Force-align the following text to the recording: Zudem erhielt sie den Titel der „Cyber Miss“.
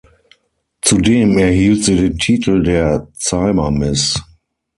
Zudem 0.81 1.37
erhielt 1.37 1.83
sie 1.85 1.95
den 1.95 2.17
Titel 2.17 2.63
der 2.63 3.07
„Cyber 3.19 3.69
Miss“. 3.69 4.19